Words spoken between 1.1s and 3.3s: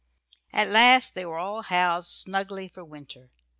they were all housed snugly for winter.